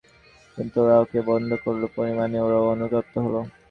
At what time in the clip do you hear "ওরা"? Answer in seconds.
0.83-0.95, 2.45-2.57